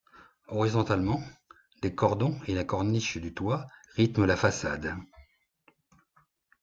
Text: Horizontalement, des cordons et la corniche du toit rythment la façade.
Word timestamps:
Horizontalement, 0.47 1.21
des 1.83 1.93
cordons 1.93 2.39
et 2.47 2.55
la 2.55 2.63
corniche 2.63 3.17
du 3.19 3.35
toit 3.35 3.67
rythment 3.97 4.25
la 4.25 4.35
façade. 4.35 4.95